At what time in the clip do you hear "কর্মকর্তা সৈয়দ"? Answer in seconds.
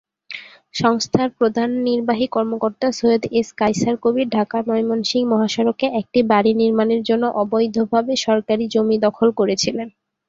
2.31-3.23